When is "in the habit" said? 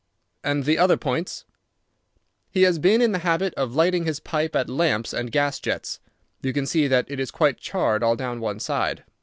3.03-3.53